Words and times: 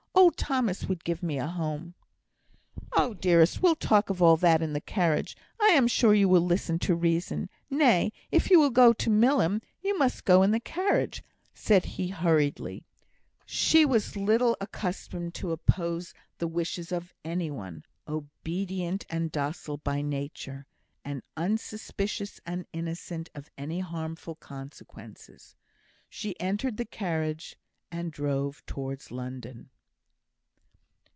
"Old 0.13 0.37
Thomas 0.37 0.85
would 0.85 1.03
give 1.03 1.23
me 1.23 1.39
a 1.39 1.47
home." 1.47 1.93
"Well, 2.95 3.13
dearest, 3.15 3.61
we'll 3.63 3.75
talk 3.75 4.09
of 4.11 4.21
all 4.21 4.37
that 4.37 4.61
in 4.61 4.73
the 4.73 4.81
carriage; 4.81 5.35
I 5.59 5.69
am 5.69 5.87
sure 5.87 6.13
you 6.13 6.29
will 6.29 6.41
listen 6.43 6.77
to 6.79 6.93
reason. 6.95 7.49
Nay, 7.71 8.11
if 8.31 8.49
you 8.51 8.59
will 8.59 8.69
go 8.69 8.93
to 8.93 9.09
Milham 9.09 9.61
you 9.81 9.97
must 9.97 10.23
go 10.25 10.43
in 10.43 10.51
the 10.51 10.59
carriage," 10.59 11.23
said 11.55 11.85
he, 11.85 12.09
hurriedly. 12.09 12.85
She 13.47 13.83
was 13.85 14.15
little 14.15 14.55
accustomed 14.61 15.33
to 15.35 15.51
oppose 15.53 16.13
the 16.37 16.47
wishes 16.47 16.91
of 16.91 17.13
any 17.25 17.49
one 17.49 17.83
obedient 18.07 19.05
and 19.09 19.31
docile 19.31 19.77
by 19.77 20.01
nature, 20.03 20.65
and 21.03 21.23
unsuspicious 21.35 22.39
and 22.45 22.65
innocent 22.73 23.29
of 23.33 23.49
any 23.57 23.79
harmful 23.79 24.35
consequences. 24.35 25.55
She 26.09 26.39
entered 26.39 26.77
the 26.77 26.85
carriage, 26.85 27.55
and 27.91 28.11
drove 28.11 28.63
towards 28.67 29.09
London. 29.11 29.69